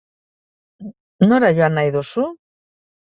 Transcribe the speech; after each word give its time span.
Nora 1.27 1.53
joan 1.59 1.77
nahi 1.81 1.93
duzu? 1.97 2.25